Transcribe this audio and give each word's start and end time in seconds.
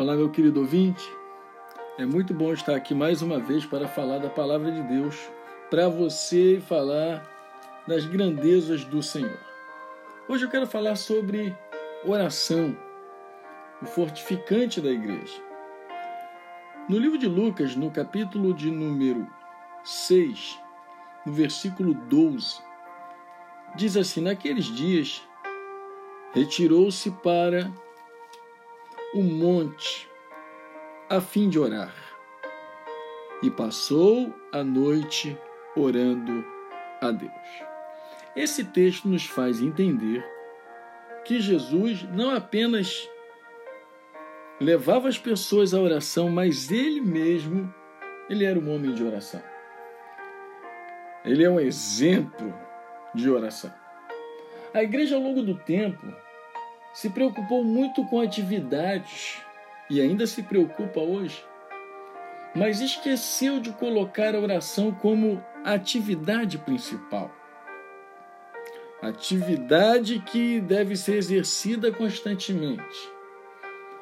Olá, 0.00 0.16
meu 0.16 0.30
querido 0.30 0.60
ouvinte. 0.60 1.06
É 1.98 2.06
muito 2.06 2.32
bom 2.32 2.54
estar 2.54 2.74
aqui 2.74 2.94
mais 2.94 3.20
uma 3.20 3.38
vez 3.38 3.66
para 3.66 3.86
falar 3.86 4.16
da 4.16 4.30
palavra 4.30 4.72
de 4.72 4.80
Deus 4.84 5.14
para 5.68 5.90
você 5.90 6.56
e 6.56 6.60
falar 6.62 7.22
das 7.86 8.06
grandezas 8.06 8.82
do 8.82 9.02
Senhor. 9.02 9.38
Hoje 10.26 10.46
eu 10.46 10.50
quero 10.50 10.66
falar 10.66 10.96
sobre 10.96 11.54
oração, 12.02 12.74
o 13.82 13.84
fortificante 13.84 14.80
da 14.80 14.90
igreja. 14.90 15.38
No 16.88 16.98
livro 16.98 17.18
de 17.18 17.28
Lucas, 17.28 17.76
no 17.76 17.90
capítulo 17.90 18.54
de 18.54 18.70
número 18.70 19.26
6, 19.84 20.58
no 21.26 21.32
versículo 21.34 21.92
12, 21.92 22.62
diz 23.76 23.98
assim: 23.98 24.22
Naqueles 24.22 24.64
dias 24.64 25.22
retirou-se 26.32 27.10
para 27.10 27.70
o 29.12 29.22
monte 29.22 30.08
a 31.08 31.20
fim 31.20 31.48
de 31.48 31.58
orar 31.58 31.92
e 33.42 33.50
passou 33.50 34.32
a 34.52 34.62
noite 34.62 35.36
orando 35.74 36.44
a 37.00 37.10
Deus. 37.10 37.32
Esse 38.36 38.64
texto 38.64 39.08
nos 39.08 39.26
faz 39.26 39.60
entender 39.60 40.24
que 41.24 41.40
Jesus 41.40 42.04
não 42.04 42.30
apenas 42.30 43.08
levava 44.60 45.08
as 45.08 45.18
pessoas 45.18 45.74
à 45.74 45.80
oração, 45.80 46.28
mas 46.28 46.70
ele 46.70 47.00
mesmo, 47.00 47.72
ele 48.28 48.44
era 48.44 48.58
um 48.58 48.72
homem 48.72 48.94
de 48.94 49.02
oração. 49.02 49.42
Ele 51.24 51.42
é 51.42 51.50
um 51.50 51.58
exemplo 51.58 52.54
de 53.14 53.28
oração. 53.28 53.72
A 54.72 54.82
igreja 54.82 55.16
ao 55.16 55.22
longo 55.22 55.42
do 55.42 55.56
tempo 55.56 56.06
se 56.92 57.10
preocupou 57.10 57.64
muito 57.64 58.04
com 58.06 58.20
atividades 58.20 59.38
e 59.88 60.00
ainda 60.00 60.26
se 60.26 60.42
preocupa 60.42 61.00
hoje, 61.00 61.44
mas 62.54 62.80
esqueceu 62.80 63.60
de 63.60 63.72
colocar 63.72 64.34
a 64.34 64.40
oração 64.40 64.92
como 64.92 65.42
atividade 65.64 66.58
principal. 66.58 67.30
Atividade 69.02 70.18
que 70.20 70.60
deve 70.60 70.96
ser 70.96 71.16
exercida 71.16 71.90
constantemente. 71.90 73.10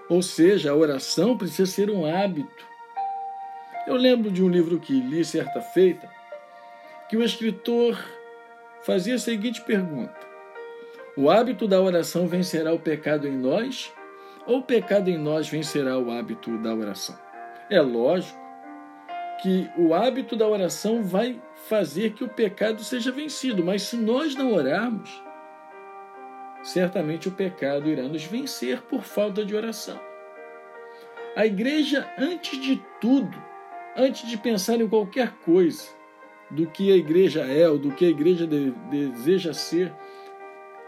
Ou 0.09 0.23
seja, 0.23 0.71
a 0.71 0.75
oração 0.75 1.37
precisa 1.37 1.71
ser 1.71 1.91
um 1.91 2.05
hábito. 2.05 2.67
Eu 3.87 3.95
lembro 3.95 4.31
de 4.31 4.43
um 4.43 4.49
livro 4.49 4.81
que 4.81 5.01
li 5.01 5.25
certa 5.25 5.61
feita, 5.61 6.11
que 7.09 7.17
o 7.17 7.23
escritor 7.23 7.99
fazia 8.83 9.15
a 9.15 9.19
seguinte 9.19 9.61
pergunta: 9.63 10.28
O 11.21 11.29
hábito 11.29 11.67
da 11.67 11.81
oração 11.81 12.29
vencerá 12.29 12.73
o 12.73 12.79
pecado 12.79 13.27
em 13.27 13.37
nós? 13.37 13.93
Ou 14.47 14.59
o 14.59 14.63
pecado 14.63 15.11
em 15.11 15.19
nós 15.19 15.49
vencerá 15.49 15.99
o 15.99 16.13
hábito 16.13 16.57
da 16.59 16.73
oração? 16.73 17.19
É 17.69 17.81
lógico 17.81 18.39
que 19.43 19.69
o 19.77 19.93
hábito 19.93 20.37
da 20.37 20.47
oração 20.47 21.03
vai 21.03 21.43
fazer 21.69 22.13
que 22.13 22.23
o 22.23 22.29
pecado 22.29 22.85
seja 22.85 23.11
vencido, 23.11 23.65
mas 23.65 23.83
se 23.83 23.97
nós 23.97 24.37
não 24.37 24.53
orarmos, 24.53 25.11
certamente 26.63 27.27
o 27.27 27.33
pecado 27.33 27.89
irá 27.89 28.05
nos 28.05 28.23
vencer 28.23 28.83
por 28.83 29.03
falta 29.03 29.45
de 29.45 29.57
oração. 29.57 30.01
A 31.35 31.45
igreja, 31.45 32.09
antes 32.17 32.61
de 32.61 32.81
tudo, 33.01 33.37
antes 33.97 34.31
de 34.31 34.39
pensar 34.39 34.81
em 34.81 34.89
qualquer 34.89 35.33
coisa 35.45 35.89
do 36.49 36.69
que 36.69 36.93
a 36.93 36.97
igreja 36.97 37.41
é 37.41 37.69
ou 37.69 37.77
do 37.77 37.91
que 37.91 38.05
a 38.05 38.09
igreja 38.09 38.47
de, 38.47 38.71
deseja 38.89 39.53
ser, 39.53 39.93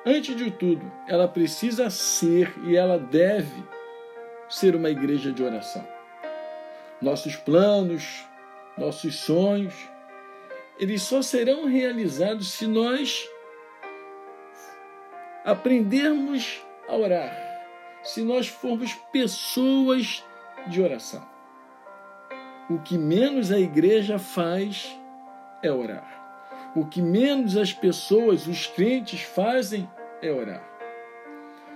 Antes 0.04 0.34
de 0.34 0.50
tudo, 0.50 0.90
ela 1.06 1.28
precisa 1.28 1.90
ser 1.90 2.52
e 2.64 2.74
ela 2.74 2.98
deve 2.98 3.62
ser 4.48 4.74
uma 4.74 4.88
igreja 4.88 5.30
de 5.30 5.42
oração. 5.42 5.86
Nossos 7.02 7.36
planos, 7.36 8.24
nossos 8.78 9.20
sonhos, 9.20 9.74
eles 10.78 11.02
só 11.02 11.20
serão 11.20 11.66
realizados 11.66 12.52
se 12.52 12.66
nós 12.66 13.28
aprendermos 15.44 16.62
a 16.88 16.96
orar, 16.96 17.60
se 18.02 18.22
nós 18.22 18.48
formos 18.48 18.94
pessoas 19.12 20.24
de 20.66 20.80
oração. 20.80 21.26
O 22.70 22.78
que 22.78 22.96
menos 22.96 23.52
a 23.52 23.58
igreja 23.58 24.18
faz 24.18 24.90
é 25.62 25.70
orar. 25.70 26.19
O 26.74 26.86
que 26.86 27.02
menos 27.02 27.56
as 27.56 27.72
pessoas, 27.72 28.46
os 28.46 28.66
crentes, 28.66 29.22
fazem 29.22 29.88
é 30.22 30.30
orar. 30.30 30.62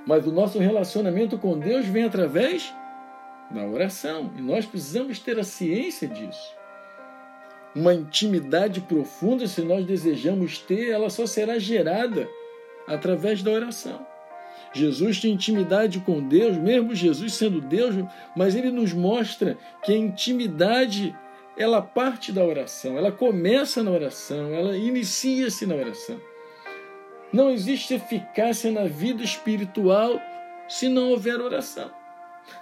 Mas 0.07 0.27
o 0.27 0.33
nosso 0.33 0.59
relacionamento 0.59 1.39
com 1.39 1.59
Deus 1.59 1.87
vem 1.87 2.05
através 2.05 2.73
da 3.51 3.67
oração. 3.67 4.31
E 4.37 4.43
nós 4.43 4.67
precisamos 4.67 5.19
ter 5.19 5.39
a 5.39 5.45
ciência 5.45 6.07
disso. 6.07 6.55
Uma 7.75 7.95
intimidade 7.95 8.81
profunda, 8.81 9.47
se 9.49 9.63
nós 9.63 9.85
desejamos 9.85 10.59
ter, 10.59 10.91
ela 10.91 11.11
só 11.11 11.27
será 11.27 11.59
gerada 11.59 12.29
através 12.87 13.43
da 13.43 13.51
oração. 13.51 14.07
Jesus 14.73 15.21
tinha 15.21 15.33
intimidade 15.33 16.01
com 16.01 16.21
Deus, 16.21 16.57
mesmo 16.57 16.95
Jesus 16.95 17.35
sendo 17.35 17.61
Deus, 17.61 17.95
mas 18.37 18.55
ele 18.55 18.71
nos 18.71 18.93
mostra 18.93 19.57
que 19.83 19.93
a 19.93 19.97
intimidade 19.97 21.17
ela 21.57 21.81
parte 21.81 22.33
da 22.33 22.45
oração, 22.45 22.99
ela 22.99 23.13
começa 23.13 23.83
na 23.83 23.91
oração, 23.91 24.53
ela 24.53 24.77
inicia-se 24.77 25.67
na 25.67 25.75
oração. 25.75 26.21
Não 27.33 27.51
existe 27.51 27.95
eficácia 27.95 28.71
na 28.71 28.85
vida 28.85 29.23
espiritual 29.23 30.21
se 30.69 30.89
não 30.89 31.11
houver 31.11 31.41
oração. 31.41 31.91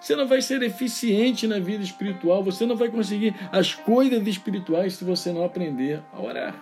Você 0.00 0.14
não 0.14 0.26
vai 0.26 0.40
ser 0.40 0.62
eficiente 0.62 1.46
na 1.46 1.58
vida 1.58 1.82
espiritual, 1.82 2.42
você 2.42 2.64
não 2.64 2.76
vai 2.76 2.88
conseguir 2.88 3.34
as 3.50 3.74
coisas 3.74 4.26
espirituais 4.26 4.94
se 4.94 5.04
você 5.04 5.32
não 5.32 5.44
aprender 5.44 6.02
a 6.12 6.20
orar. 6.20 6.54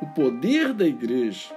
O 0.00 0.06
poder 0.06 0.72
da 0.72 0.86
igreja 0.86 1.54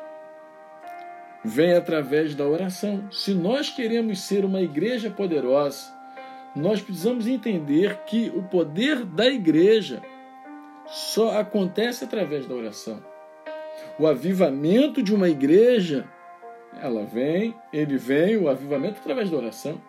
vem 1.44 1.74
através 1.74 2.36
da 2.36 2.46
oração. 2.46 3.10
Se 3.12 3.34
nós 3.34 3.70
queremos 3.70 4.20
ser 4.22 4.44
uma 4.44 4.62
igreja 4.62 5.10
poderosa, 5.10 5.95
nós 6.56 6.82
precisamos 6.82 7.28
entender 7.28 8.04
que 8.06 8.32
o 8.34 8.44
poder 8.44 9.04
da 9.04 9.28
igreja 9.28 10.02
só 10.88 11.40
acontece 11.40 12.04
através 12.04 12.48
da 12.48 12.56
oração. 12.56 13.04
O 14.00 14.08
avivamento 14.08 15.04
de 15.04 15.14
uma 15.14 15.28
igreja, 15.28 16.08
ela 16.82 17.04
vem, 17.04 17.54
ele 17.74 17.98
vem, 17.98 18.38
o 18.38 18.48
avivamento 18.48 19.00
através 19.00 19.30
da 19.30 19.38
oração. 19.38 19.82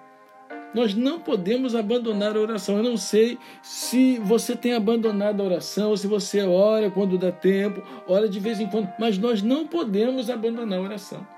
Nós 0.74 0.94
não 0.94 1.20
podemos 1.20 1.74
abandonar 1.74 2.36
a 2.36 2.40
oração. 2.40 2.78
Eu 2.78 2.82
não 2.82 2.96
sei 2.96 3.38
se 3.62 4.18
você 4.18 4.56
tem 4.56 4.74
abandonado 4.74 5.40
a 5.40 5.44
oração, 5.44 5.90
ou 5.90 5.96
se 5.96 6.06
você 6.06 6.42
ora 6.42 6.90
quando 6.90 7.16
dá 7.16 7.30
tempo, 7.30 7.82
ora 8.08 8.28
de 8.28 8.40
vez 8.40 8.58
em 8.58 8.66
quando, 8.66 8.92
mas 8.98 9.16
nós 9.16 9.42
não 9.42 9.66
podemos 9.66 10.28
abandonar 10.28 10.78
a 10.78 10.82
oração. 10.82 11.35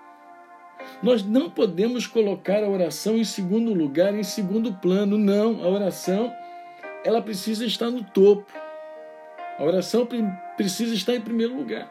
Nós 1.03 1.25
não 1.25 1.49
podemos 1.49 2.07
colocar 2.07 2.63
a 2.63 2.69
oração 2.69 3.17
em 3.17 3.25
segundo 3.25 3.73
lugar, 3.73 4.15
em 4.15 4.25
segundo 4.25 4.73
plano. 4.73 5.17
Não, 5.17 5.63
a 5.63 5.69
oração 5.69 6.33
ela 7.05 7.23
precisa 7.23 7.65
estar 7.65 7.91
no 7.91 8.03
topo. 8.03 8.53
A 9.59 9.65
oração 9.65 10.07
precisa 10.57 10.95
estar 10.95 11.15
em 11.15 11.21
primeiro 11.21 11.57
lugar. 11.57 11.91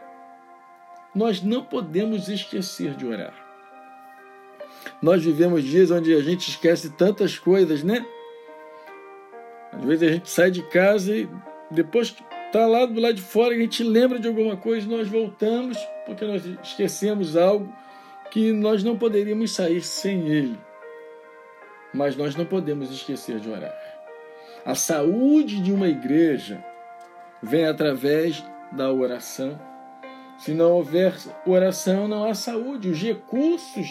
Nós 1.16 1.42
não 1.42 1.64
podemos 1.64 2.30
esquecer 2.30 2.94
de 2.96 3.06
orar. 3.06 3.34
Nós 5.02 5.24
vivemos 5.24 5.64
dias 5.64 5.92
onde 5.92 6.14
a 6.14 6.22
gente 6.22 6.50
esquece 6.50 6.92
tantas 6.92 7.38
coisas, 7.38 7.84
né? 7.84 8.06
Às 9.72 9.84
vezes 9.84 10.08
a 10.08 10.12
gente 10.12 10.30
sai 10.30 10.52
de 10.52 10.64
casa 10.64 11.16
e 11.16 11.30
depois 11.70 12.12
que 12.12 12.24
está 12.46 12.66
lá 12.66 12.86
do 12.86 13.00
lado 13.00 13.16
de 13.16 13.22
fora, 13.22 13.54
a 13.54 13.58
gente 13.58 13.84
lembra 13.84 14.20
de 14.20 14.28
alguma 14.28 14.56
coisa, 14.56 14.88
nós 14.88 15.08
voltamos 15.08 15.78
porque 16.06 16.26
nós 16.26 16.44
esquecemos 16.64 17.36
algo 17.36 17.72
que 18.32 18.52
nós 18.52 18.84
não 18.84 18.98
poderíamos 18.98 19.52
sair 19.52 19.82
sem 19.82 20.28
Ele. 20.28 20.60
Mas 21.94 22.16
nós 22.16 22.36
não 22.36 22.46
podemos 22.46 22.92
esquecer 22.92 23.40
de 23.40 23.50
orar. 23.50 23.76
A 24.66 24.76
saúde 24.76 25.62
de 25.62 25.72
uma 25.72 25.88
igreja 25.88 26.64
vem 27.42 27.66
através 27.66 28.44
da 28.72 28.92
oração. 28.92 29.60
Se 30.38 30.54
não 30.54 30.74
houver 30.74 31.14
oração, 31.46 32.08
não 32.08 32.26
há 32.26 32.34
saúde. 32.34 32.90
Os 32.90 33.02
recursos 33.02 33.88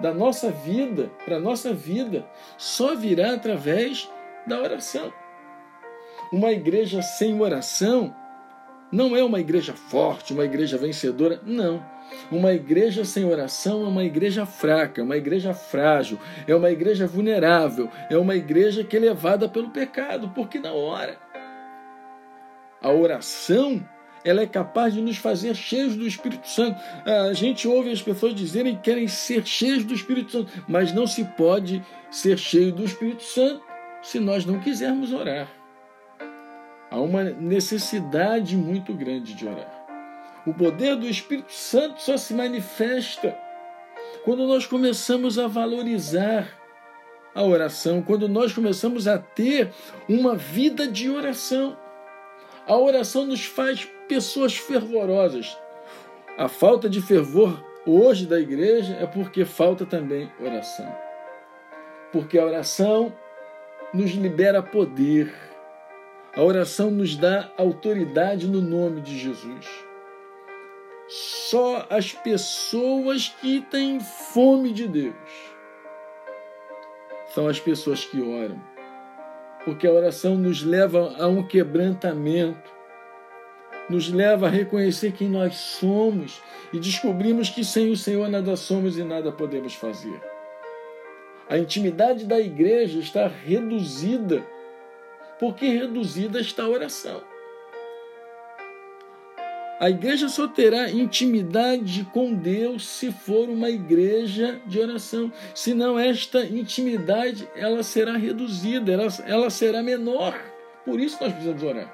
da 0.00 0.12
nossa 0.12 0.50
vida, 0.50 1.10
para 1.24 1.36
a 1.36 1.40
nossa 1.40 1.72
vida, 1.72 2.26
só 2.58 2.94
virá 2.94 3.34
através 3.34 4.10
da 4.46 4.60
oração. 4.60 5.12
Uma 6.32 6.50
igreja 6.50 7.00
sem 7.00 7.40
oração 7.40 8.14
não 8.90 9.16
é 9.16 9.22
uma 9.22 9.40
igreja 9.40 9.72
forte, 9.72 10.34
uma 10.34 10.44
igreja 10.44 10.76
vencedora, 10.76 11.40
não. 11.44 11.91
Uma 12.30 12.52
igreja 12.52 13.04
sem 13.04 13.24
oração 13.24 13.84
é 13.84 13.88
uma 13.88 14.04
igreja 14.04 14.46
fraca, 14.46 15.00
é 15.00 15.04
uma 15.04 15.16
igreja 15.16 15.52
frágil, 15.52 16.18
é 16.46 16.54
uma 16.54 16.70
igreja 16.70 17.06
vulnerável, 17.06 17.88
é 18.10 18.16
uma 18.16 18.34
igreja 18.34 18.84
que 18.84 18.96
é 18.96 19.00
levada 19.00 19.48
pelo 19.48 19.70
pecado, 19.70 20.30
porque 20.34 20.58
na 20.58 20.72
hora 20.72 21.18
a 22.82 22.90
oração 22.90 23.86
ela 24.24 24.42
é 24.42 24.46
capaz 24.46 24.94
de 24.94 25.00
nos 25.00 25.16
fazer 25.16 25.54
cheios 25.54 25.96
do 25.96 26.06
Espírito 26.06 26.48
Santo. 26.48 26.80
A 27.04 27.32
gente 27.32 27.66
ouve 27.66 27.90
as 27.90 28.00
pessoas 28.00 28.34
dizerem 28.34 28.76
que 28.76 28.82
querem 28.82 29.08
ser 29.08 29.44
cheios 29.44 29.84
do 29.84 29.94
Espírito 29.94 30.30
Santo, 30.32 30.52
mas 30.68 30.92
não 30.92 31.06
se 31.06 31.24
pode 31.24 31.84
ser 32.10 32.38
cheio 32.38 32.72
do 32.72 32.84
Espírito 32.84 33.22
Santo 33.22 33.62
se 34.02 34.18
nós 34.18 34.44
não 34.44 34.60
quisermos 34.60 35.12
orar. 35.12 35.48
Há 36.90 37.00
uma 37.00 37.24
necessidade 37.24 38.56
muito 38.56 38.92
grande 38.92 39.34
de 39.34 39.46
orar. 39.46 39.81
O 40.46 40.52
poder 40.52 40.96
do 40.96 41.08
Espírito 41.08 41.52
Santo 41.52 42.02
só 42.02 42.16
se 42.16 42.34
manifesta 42.34 43.36
quando 44.24 44.46
nós 44.46 44.66
começamos 44.66 45.38
a 45.38 45.46
valorizar 45.46 46.48
a 47.34 47.42
oração, 47.42 48.02
quando 48.02 48.28
nós 48.28 48.52
começamos 48.52 49.08
a 49.08 49.18
ter 49.18 49.72
uma 50.08 50.36
vida 50.36 50.86
de 50.86 51.08
oração. 51.08 51.76
A 52.66 52.76
oração 52.76 53.24
nos 53.24 53.44
faz 53.44 53.88
pessoas 54.08 54.56
fervorosas. 54.56 55.56
A 56.36 56.48
falta 56.48 56.88
de 56.88 57.00
fervor 57.00 57.62
hoje 57.86 58.26
da 58.26 58.38
igreja 58.38 58.96
é 59.00 59.06
porque 59.06 59.44
falta 59.44 59.86
também 59.86 60.30
oração. 60.40 60.94
Porque 62.12 62.38
a 62.38 62.44
oração 62.44 63.12
nos 63.94 64.10
libera 64.10 64.62
poder. 64.62 65.32
A 66.34 66.42
oração 66.42 66.90
nos 66.90 67.16
dá 67.16 67.50
autoridade 67.56 68.46
no 68.46 68.60
nome 68.60 69.00
de 69.00 69.18
Jesus. 69.18 69.66
Só 71.08 71.86
as 71.90 72.12
pessoas 72.12 73.28
que 73.40 73.60
têm 73.60 74.00
fome 74.00 74.72
de 74.72 74.88
Deus 74.88 75.52
são 77.34 77.48
as 77.48 77.58
pessoas 77.58 78.04
que 78.04 78.20
oram. 78.20 78.60
Porque 79.64 79.86
a 79.86 79.92
oração 79.92 80.36
nos 80.36 80.62
leva 80.62 81.14
a 81.18 81.28
um 81.28 81.46
quebrantamento, 81.46 82.70
nos 83.88 84.10
leva 84.10 84.46
a 84.46 84.50
reconhecer 84.50 85.12
quem 85.12 85.28
nós 85.28 85.54
somos 85.56 86.42
e 86.72 86.78
descobrimos 86.78 87.48
que 87.48 87.64
sem 87.64 87.90
o 87.90 87.96
Senhor 87.96 88.28
nada 88.28 88.56
somos 88.56 88.98
e 88.98 89.04
nada 89.04 89.30
podemos 89.30 89.74
fazer. 89.74 90.20
A 91.48 91.58
intimidade 91.58 92.24
da 92.24 92.40
igreja 92.40 92.98
está 92.98 93.26
reduzida, 93.26 94.44
porque 95.38 95.66
reduzida 95.66 96.40
está 96.40 96.64
a 96.64 96.68
oração. 96.68 97.22
A 99.82 99.90
igreja 99.90 100.28
só 100.28 100.46
terá 100.46 100.88
intimidade 100.92 102.08
com 102.12 102.32
Deus 102.32 102.86
se 102.86 103.10
for 103.10 103.48
uma 103.48 103.68
igreja 103.68 104.62
de 104.64 104.78
oração. 104.78 105.32
Senão 105.56 105.98
esta 105.98 106.46
intimidade 106.46 107.48
ela 107.56 107.82
será 107.82 108.12
reduzida, 108.12 108.92
ela, 108.92 109.08
ela 109.26 109.50
será 109.50 109.82
menor. 109.82 110.40
Por 110.84 111.00
isso 111.00 111.18
nós 111.20 111.32
precisamos 111.32 111.64
orar. 111.64 111.92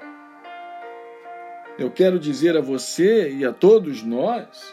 Eu 1.79 1.89
quero 1.89 2.19
dizer 2.19 2.55
a 2.55 2.61
você 2.61 3.31
e 3.31 3.43
a 3.43 3.51
todos 3.51 4.03
nós 4.03 4.71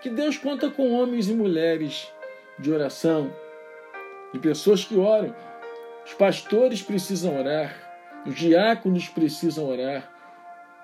que 0.00 0.08
Deus 0.08 0.38
conta 0.38 0.70
com 0.70 0.90
homens 0.90 1.28
e 1.28 1.34
mulheres 1.34 2.10
de 2.58 2.72
oração, 2.72 3.30
de 4.32 4.38
pessoas 4.38 4.82
que 4.82 4.96
oram. 4.96 5.36
Os 6.06 6.14
pastores 6.14 6.80
precisam 6.80 7.38
orar, 7.38 8.22
os 8.24 8.34
diáconos 8.34 9.06
precisam 9.06 9.68
orar, 9.68 10.13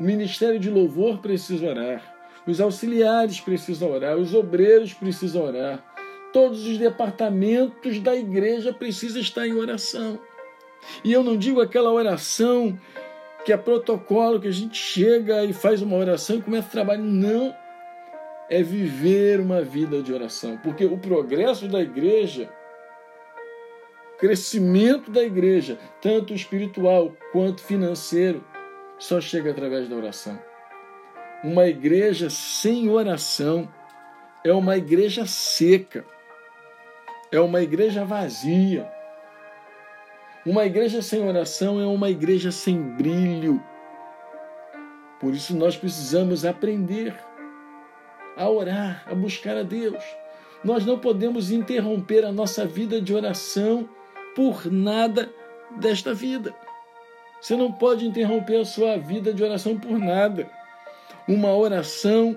o 0.00 0.02
ministério 0.02 0.58
de 0.58 0.70
louvor 0.70 1.19
precisa 1.19 1.67
orar. 1.67 2.02
Os 2.47 2.58
auxiliares 2.58 3.38
precisam 3.38 3.91
orar. 3.93 4.17
Os 4.17 4.35
obreiros 4.35 4.94
precisam 4.94 5.44
orar. 5.44 5.85
Todos 6.32 6.67
os 6.67 6.79
departamentos 6.79 8.00
da 8.00 8.17
igreja 8.17 8.73
precisam 8.73 9.20
estar 9.20 9.47
em 9.47 9.52
oração. 9.52 10.19
E 11.05 11.12
eu 11.12 11.23
não 11.23 11.37
digo 11.37 11.61
aquela 11.61 11.93
oração 11.93 12.79
que 13.44 13.52
é 13.52 13.56
protocolo, 13.58 14.41
que 14.41 14.49
a 14.49 14.52
gente 14.52 14.79
chega 14.79 15.44
e 15.44 15.52
faz 15.52 15.82
uma 15.82 15.97
oração 15.97 16.37
e 16.37 16.43
começa 16.43 16.69
a 16.69 16.70
trabalhar. 16.70 17.02
Não. 17.02 17.55
É 18.49 18.62
viver 18.62 19.38
uma 19.38 19.61
vida 19.61 20.02
de 20.02 20.12
oração. 20.12 20.56
Porque 20.56 20.85
o 20.87 20.97
progresso 20.97 21.69
da 21.69 21.81
igreja, 21.81 22.50
crescimento 24.19 25.11
da 25.11 25.23
igreja, 25.23 25.79
tanto 26.00 26.32
espiritual 26.32 27.12
quanto 27.32 27.62
financeiro, 27.62 28.43
só 29.00 29.20
chega 29.20 29.50
através 29.50 29.88
da 29.88 29.97
oração. 29.97 30.38
Uma 31.43 31.67
igreja 31.67 32.29
sem 32.29 32.91
oração 32.91 33.67
é 34.44 34.52
uma 34.52 34.76
igreja 34.76 35.26
seca, 35.26 36.05
é 37.32 37.41
uma 37.41 37.62
igreja 37.62 38.05
vazia. 38.05 38.88
Uma 40.44 40.64
igreja 40.67 41.02
sem 41.02 41.26
oração 41.26 41.81
é 41.81 41.87
uma 41.87 42.11
igreja 42.11 42.52
sem 42.52 42.79
brilho. 42.79 43.62
Por 45.19 45.35
isso 45.35 45.56
nós 45.56 45.76
precisamos 45.76 46.44
aprender 46.44 47.14
a 48.37 48.49
orar, 48.49 49.05
a 49.06 49.14
buscar 49.14 49.56
a 49.56 49.62
Deus. 49.62 50.02
Nós 50.62 50.85
não 50.85 50.99
podemos 50.99 51.50
interromper 51.50 52.25
a 52.25 52.32
nossa 52.32 52.67
vida 52.67 53.00
de 53.00 53.14
oração 53.14 53.88
por 54.35 54.70
nada 54.70 55.32
desta 55.79 56.12
vida. 56.12 56.55
Você 57.40 57.56
não 57.56 57.72
pode 57.72 58.06
interromper 58.06 58.60
a 58.60 58.64
sua 58.64 58.98
vida 58.98 59.32
de 59.32 59.42
oração 59.42 59.78
por 59.78 59.98
nada. 59.98 60.46
Uma 61.26 61.54
oração 61.54 62.37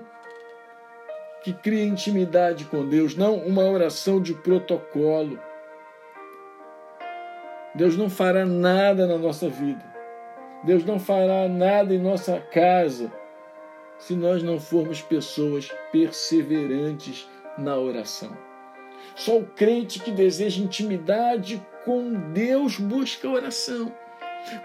que 1.42 1.52
cria 1.52 1.84
intimidade 1.84 2.64
com 2.64 2.88
Deus, 2.88 3.14
não 3.14 3.36
uma 3.36 3.64
oração 3.64 4.20
de 4.20 4.32
protocolo. 4.32 5.38
Deus 7.74 7.96
não 7.96 8.08
fará 8.08 8.46
nada 8.46 9.06
na 9.06 9.18
nossa 9.18 9.48
vida. 9.48 9.84
Deus 10.64 10.84
não 10.84 10.98
fará 10.98 11.46
nada 11.48 11.94
em 11.94 11.98
nossa 11.98 12.40
casa 12.40 13.12
se 13.98 14.14
nós 14.14 14.42
não 14.42 14.58
formos 14.58 15.02
pessoas 15.02 15.70
perseverantes 15.92 17.28
na 17.58 17.76
oração. 17.76 18.36
Só 19.14 19.38
o 19.38 19.46
crente 19.46 20.00
que 20.00 20.10
deseja 20.10 20.62
intimidade 20.62 21.64
com 21.84 22.32
Deus 22.32 22.78
busca 22.78 23.28
oração. 23.28 23.92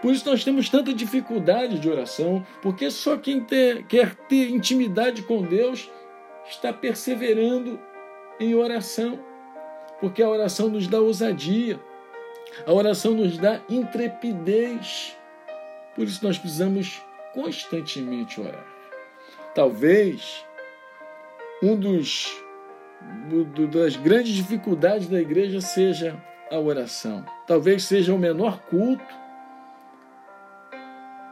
Por 0.01 0.13
isso 0.13 0.29
nós 0.29 0.43
temos 0.43 0.69
tanta 0.69 0.93
dificuldade 0.93 1.79
de 1.79 1.89
oração, 1.89 2.45
porque 2.61 2.91
só 2.91 3.17
quem 3.17 3.41
ter, 3.41 3.83
quer 3.85 4.15
ter 4.15 4.49
intimidade 4.49 5.21
com 5.23 5.41
Deus 5.41 5.89
está 6.49 6.73
perseverando 6.73 7.79
em 8.39 8.55
oração, 8.55 9.19
porque 9.99 10.23
a 10.23 10.29
oração 10.29 10.69
nos 10.69 10.87
dá 10.87 10.99
ousadia, 10.99 11.79
a 12.65 12.73
oração 12.73 13.13
nos 13.13 13.37
dá 13.37 13.61
intrepidez. 13.69 15.15
Por 15.95 16.05
isso 16.05 16.23
nós 16.25 16.37
precisamos 16.37 17.01
constantemente 17.33 18.39
orar. 18.39 18.65
Talvez 19.53 20.45
um 21.61 21.75
dos 21.75 22.33
do, 23.27 23.67
das 23.67 23.95
grandes 23.95 24.33
dificuldades 24.33 25.07
da 25.07 25.21
igreja 25.21 25.61
seja 25.61 26.21
a 26.51 26.57
oração. 26.57 27.25
Talvez 27.45 27.83
seja 27.83 28.13
o 28.13 28.17
menor 28.17 28.59
culto 28.61 29.03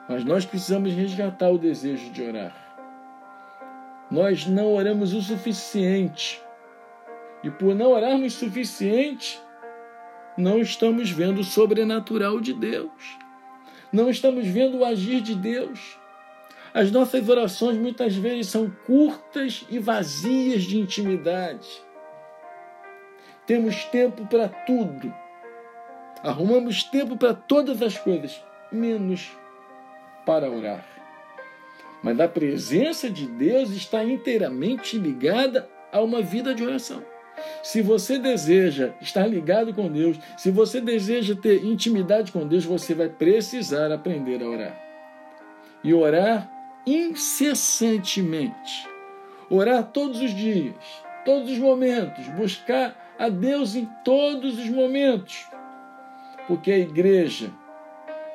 mas 0.07 0.23
nós 0.23 0.45
precisamos 0.45 0.93
resgatar 0.93 1.49
o 1.49 1.57
desejo 1.57 2.09
de 2.11 2.23
orar. 2.23 2.55
Nós 4.09 4.45
não 4.45 4.73
oramos 4.73 5.13
o 5.13 5.21
suficiente. 5.21 6.41
E 7.43 7.51
por 7.51 7.75
não 7.75 7.91
orarmos 7.91 8.35
o 8.35 8.39
suficiente, 8.39 9.39
não 10.37 10.59
estamos 10.59 11.11
vendo 11.11 11.41
o 11.41 11.43
sobrenatural 11.43 12.39
de 12.39 12.53
Deus. 12.53 13.17
Não 13.91 14.09
estamos 14.09 14.47
vendo 14.47 14.77
o 14.77 14.85
agir 14.85 15.21
de 15.21 15.35
Deus. 15.35 15.99
As 16.73 16.91
nossas 16.91 17.27
orações 17.27 17.77
muitas 17.77 18.15
vezes 18.15 18.47
são 18.47 18.69
curtas 18.85 19.65
e 19.69 19.77
vazias 19.77 20.63
de 20.63 20.77
intimidade. 20.77 21.67
Temos 23.45 23.83
tempo 23.85 24.25
para 24.25 24.47
tudo. 24.47 25.13
Arrumamos 26.23 26.83
tempo 26.83 27.15
para 27.15 27.33
todas 27.33 27.81
as 27.81 27.97
coisas, 27.97 28.43
menos 28.71 29.31
para 30.27 30.51
orar. 30.51 30.85
Mas 32.03 32.19
a 32.19 32.27
presença 32.27 33.09
de 33.09 33.25
Deus 33.25 33.69
está 33.69 34.03
inteiramente 34.03 34.97
ligada 34.97 35.69
a 35.89 36.01
uma 36.01 36.21
vida 36.21 36.53
de 36.53 36.63
oração. 36.63 37.01
Se 37.63 37.81
você 37.81 38.19
deseja 38.19 38.93
estar 38.99 39.25
ligado 39.25 39.73
com 39.73 39.89
Deus, 39.89 40.19
se 40.35 40.51
você 40.51 40.81
deseja 40.81 41.33
ter 41.33 41.63
intimidade 41.63 42.33
com 42.33 42.45
Deus, 42.45 42.65
você 42.65 42.93
vai 42.93 43.07
precisar 43.07 43.89
aprender 43.89 44.43
a 44.43 44.49
orar. 44.49 44.77
E 45.81 45.93
orar 45.93 46.51
incessantemente. 46.85 48.85
Orar 49.49 49.91
todos 49.91 50.21
os 50.21 50.35
dias, 50.35 50.75
todos 51.23 51.51
os 51.51 51.57
momentos, 51.57 52.27
buscar 52.29 53.15
a 53.17 53.29
Deus 53.29 53.75
em 53.75 53.85
todos 54.03 54.59
os 54.59 54.69
momentos. 54.69 55.47
Porque 56.47 56.71
a 56.71 56.77
igreja 56.77 57.51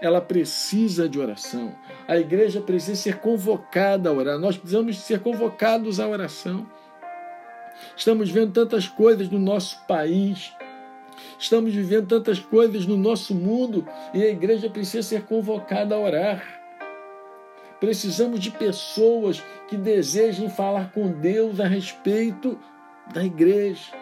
ela 0.03 0.21
precisa 0.21 1.09
de 1.09 1.21
oração. 1.21 1.73
A 2.09 2.19
igreja 2.19 2.61
precisa 2.61 3.01
ser 3.01 3.21
convocada 3.21 4.09
a 4.09 4.13
orar. 4.13 4.37
Nós 4.37 4.57
precisamos 4.57 4.99
ser 4.99 5.21
convocados 5.21 6.01
à 6.01 6.09
oração. 6.09 6.67
Estamos 7.97 8.29
vendo 8.29 8.53
tantas 8.53 8.89
coisas 8.89 9.31
no 9.31 9.39
nosso 9.39 9.81
país, 9.87 10.53
estamos 11.39 11.73
vivendo 11.75 12.07
tantas 12.07 12.39
coisas 12.39 12.85
no 12.87 12.97
nosso 12.97 13.35
mundo 13.35 13.87
e 14.13 14.23
a 14.23 14.29
igreja 14.29 14.69
precisa 14.69 15.03
ser 15.03 15.23
convocada 15.23 15.95
a 15.95 15.99
orar. 15.99 16.43
Precisamos 17.81 18.41
de 18.41 18.51
pessoas 18.51 19.43
que 19.69 19.77
desejem 19.77 20.49
falar 20.49 20.93
com 20.93 21.11
Deus 21.11 21.61
a 21.61 21.67
respeito 21.67 22.59
da 23.13 23.25
igreja. 23.25 23.93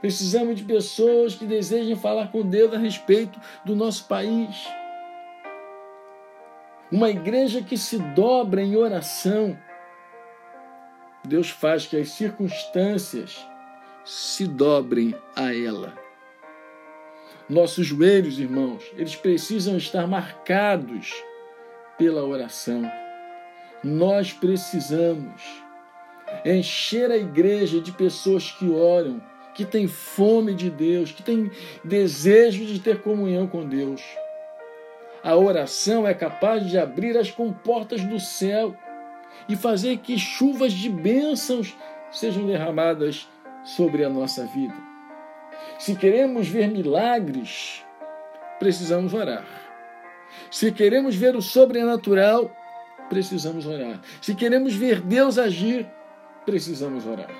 Precisamos 0.00 0.56
de 0.56 0.64
pessoas 0.64 1.34
que 1.34 1.44
desejem 1.44 1.94
falar 1.94 2.32
com 2.32 2.42
Deus 2.42 2.72
a 2.72 2.78
respeito 2.78 3.38
do 3.64 3.76
nosso 3.76 4.06
país. 4.06 4.66
Uma 6.90 7.08
igreja 7.08 7.62
que 7.62 7.78
se 7.78 7.98
dobra 7.98 8.60
em 8.60 8.76
oração. 8.76 9.56
Deus 11.24 11.48
faz 11.48 11.86
que 11.86 11.96
as 11.96 12.10
circunstâncias 12.10 13.46
se 14.04 14.46
dobrem 14.46 15.14
a 15.36 15.54
ela. 15.54 15.94
Nossos 17.48 17.86
joelhos, 17.86 18.40
irmãos, 18.40 18.82
eles 18.96 19.14
precisam 19.14 19.76
estar 19.76 20.06
marcados 20.06 21.12
pela 21.96 22.24
oração. 22.24 22.82
Nós 23.84 24.32
precisamos 24.32 25.42
encher 26.44 27.10
a 27.10 27.16
igreja 27.16 27.80
de 27.80 27.92
pessoas 27.92 28.50
que 28.50 28.68
oram, 28.68 29.22
que 29.54 29.64
têm 29.64 29.86
fome 29.86 30.54
de 30.54 30.70
Deus, 30.70 31.12
que 31.12 31.22
têm 31.22 31.50
desejo 31.84 32.64
de 32.64 32.80
ter 32.80 33.02
comunhão 33.02 33.46
com 33.46 33.68
Deus. 33.68 34.00
A 35.22 35.36
oração 35.36 36.06
é 36.06 36.14
capaz 36.14 36.66
de 36.66 36.78
abrir 36.78 37.16
as 37.18 37.30
comportas 37.30 38.02
do 38.04 38.18
céu 38.18 38.74
e 39.48 39.54
fazer 39.56 39.98
que 39.98 40.18
chuvas 40.18 40.72
de 40.72 40.88
bênçãos 40.88 41.76
sejam 42.10 42.46
derramadas 42.46 43.28
sobre 43.62 44.04
a 44.04 44.08
nossa 44.08 44.46
vida. 44.46 44.74
Se 45.78 45.94
queremos 45.94 46.48
ver 46.48 46.68
milagres, 46.68 47.84
precisamos 48.58 49.12
orar. 49.12 49.44
Se 50.50 50.72
queremos 50.72 51.16
ver 51.16 51.36
o 51.36 51.42
sobrenatural, 51.42 52.50
precisamos 53.08 53.66
orar. 53.66 54.00
Se 54.22 54.34
queremos 54.34 54.74
ver 54.74 55.00
Deus 55.00 55.38
agir, 55.38 55.86
precisamos 56.46 57.06
orar. 57.06 57.30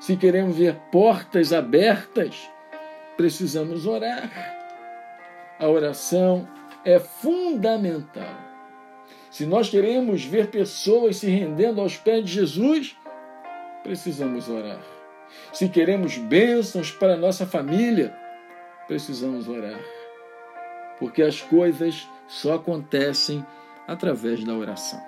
Se 0.00 0.16
queremos 0.16 0.56
ver 0.56 0.76
portas 0.90 1.52
abertas, 1.52 2.50
precisamos 3.16 3.86
orar. 3.86 4.30
A 5.58 5.68
oração 5.68 6.48
é 6.84 6.98
fundamental. 6.98 8.50
Se 9.30 9.46
nós 9.46 9.68
queremos 9.68 10.24
ver 10.24 10.50
pessoas 10.50 11.16
se 11.16 11.28
rendendo 11.28 11.80
aos 11.80 11.96
pés 11.96 12.24
de 12.24 12.32
Jesus, 12.32 12.96
precisamos 13.82 14.48
orar. 14.48 14.80
Se 15.52 15.68
queremos 15.68 16.18
bênçãos 16.18 16.90
para 16.90 17.16
nossa 17.16 17.46
família, 17.46 18.14
precisamos 18.88 19.48
orar. 19.48 19.80
Porque 20.98 21.22
as 21.22 21.40
coisas 21.40 22.08
só 22.26 22.54
acontecem 22.54 23.44
através 23.86 24.44
da 24.44 24.54
oração. 24.54 25.00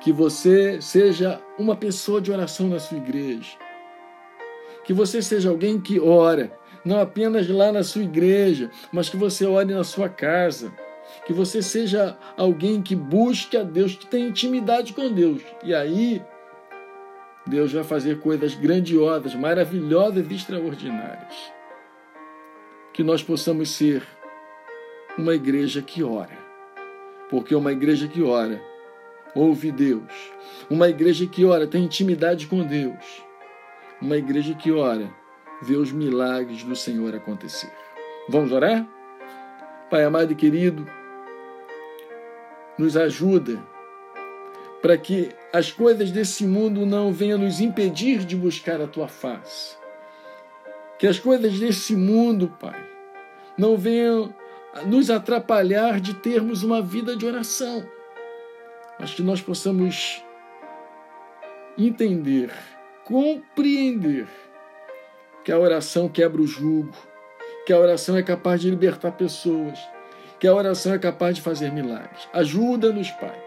Que 0.00 0.12
você 0.12 0.80
seja 0.80 1.40
uma 1.58 1.74
pessoa 1.74 2.20
de 2.20 2.30
oração 2.30 2.68
na 2.68 2.78
sua 2.78 2.98
igreja. 2.98 3.56
Que 4.84 4.92
você 4.92 5.20
seja 5.20 5.50
alguém 5.50 5.80
que 5.80 5.98
ora, 5.98 6.56
não 6.86 7.00
apenas 7.00 7.48
lá 7.48 7.72
na 7.72 7.82
sua 7.82 8.02
igreja, 8.02 8.70
mas 8.92 9.08
que 9.08 9.16
você 9.16 9.44
ore 9.44 9.74
na 9.74 9.84
sua 9.84 10.08
casa. 10.08 10.72
Que 11.26 11.32
você 11.32 11.62
seja 11.62 12.16
alguém 12.36 12.82
que 12.82 12.96
busque 12.96 13.56
a 13.56 13.62
Deus, 13.62 13.94
que 13.94 14.06
tenha 14.06 14.28
intimidade 14.28 14.92
com 14.92 15.12
Deus. 15.12 15.42
E 15.62 15.74
aí, 15.74 16.22
Deus 17.46 17.72
vai 17.72 17.84
fazer 17.84 18.20
coisas 18.20 18.54
grandiosas, 18.54 19.34
maravilhosas 19.34 20.26
e 20.30 20.34
extraordinárias. 20.34 21.34
Que 22.92 23.02
nós 23.02 23.22
possamos 23.22 23.70
ser 23.70 24.02
uma 25.18 25.34
igreja 25.34 25.82
que 25.82 26.02
ora 26.02 26.46
porque 27.28 27.54
uma 27.54 27.72
igreja 27.72 28.06
que 28.06 28.22
ora 28.22 28.62
ouve 29.34 29.70
Deus. 29.70 30.32
Uma 30.70 30.88
igreja 30.88 31.26
que 31.26 31.44
ora 31.44 31.66
tem 31.66 31.84
intimidade 31.84 32.46
com 32.46 32.62
Deus. 32.62 33.22
Uma 34.00 34.16
igreja 34.16 34.54
que 34.54 34.70
ora 34.72 35.10
vê 35.62 35.76
os 35.76 35.92
milagres 35.92 36.62
do 36.62 36.76
Senhor 36.76 37.14
acontecer. 37.14 37.72
Vamos 38.28 38.52
orar? 38.52 38.86
Pai 39.90 40.04
amado 40.04 40.32
e 40.32 40.34
querido, 40.34 40.86
nos 42.76 42.96
ajuda 42.96 43.62
para 44.82 44.98
que 44.98 45.30
as 45.52 45.72
coisas 45.72 46.10
desse 46.10 46.44
mundo 46.44 46.84
não 46.84 47.12
venham 47.12 47.38
nos 47.38 47.60
impedir 47.60 48.24
de 48.24 48.36
buscar 48.36 48.80
a 48.80 48.86
tua 48.86 49.08
face. 49.08 49.76
Que 50.98 51.06
as 51.06 51.18
coisas 51.18 51.58
desse 51.58 51.94
mundo, 51.94 52.54
Pai, 52.60 52.84
não 53.56 53.76
venham 53.76 54.34
nos 54.86 55.10
atrapalhar 55.10 56.00
de 56.00 56.14
termos 56.14 56.62
uma 56.62 56.82
vida 56.82 57.16
de 57.16 57.24
oração, 57.24 57.86
mas 58.98 59.14
que 59.14 59.22
nós 59.22 59.40
possamos 59.40 60.22
entender, 61.78 62.50
compreender 63.04 64.26
que 65.46 65.52
a 65.52 65.58
oração 65.60 66.08
quebra 66.08 66.42
o 66.42 66.46
jugo, 66.46 66.90
que 67.64 67.72
a 67.72 67.78
oração 67.78 68.16
é 68.16 68.22
capaz 68.24 68.60
de 68.60 68.68
libertar 68.68 69.12
pessoas, 69.12 69.78
que 70.40 70.46
a 70.48 70.52
oração 70.52 70.92
é 70.92 70.98
capaz 70.98 71.36
de 71.36 71.40
fazer 71.40 71.70
milagres. 71.70 72.28
Ajuda-nos, 72.32 73.12
Pai, 73.12 73.40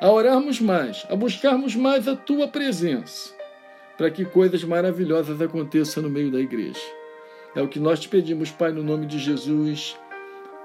a 0.00 0.08
orarmos 0.08 0.60
mais, 0.60 1.04
a 1.10 1.16
buscarmos 1.16 1.74
mais 1.74 2.06
a 2.06 2.14
tua 2.14 2.46
presença, 2.46 3.34
para 3.98 4.12
que 4.12 4.24
coisas 4.24 4.62
maravilhosas 4.62 5.42
aconteçam 5.42 6.04
no 6.04 6.08
meio 6.08 6.30
da 6.30 6.38
igreja. 6.38 6.78
É 7.56 7.60
o 7.60 7.66
que 7.66 7.80
nós 7.80 7.98
te 7.98 8.08
pedimos, 8.08 8.52
Pai, 8.52 8.70
no 8.70 8.84
nome 8.84 9.06
de 9.06 9.18
Jesus. 9.18 9.98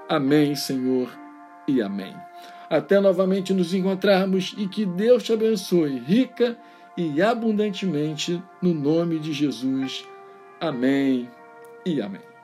Amém, 0.08 0.54
Senhor, 0.54 1.10
e 1.66 1.82
amém. 1.82 2.14
Até 2.70 3.00
novamente 3.00 3.52
nos 3.52 3.74
encontrarmos 3.74 4.54
e 4.56 4.68
que 4.68 4.86
Deus 4.86 5.24
te 5.24 5.32
abençoe 5.32 5.98
rica 5.98 6.56
e 6.96 7.20
abundantemente 7.20 8.40
no 8.62 8.72
nome 8.72 9.18
de 9.18 9.32
Jesus. 9.32 10.06
Amém 10.60 11.30
e 11.84 12.00
amém. 12.00 12.35